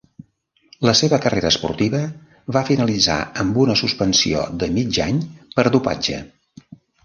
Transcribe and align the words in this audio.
La 0.87 0.93
seva 0.99 1.19
carrera 1.25 1.51
esportiva 1.55 1.99
va 2.57 2.65
finalitzar 2.71 3.19
amb 3.45 3.61
una 3.67 3.77
suspensió 3.85 4.43
de 4.65 4.73
mig 4.81 5.01
any 5.09 5.23
per 5.59 5.71
dopatge. 5.81 6.23